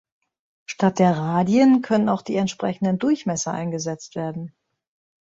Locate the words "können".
1.83-2.09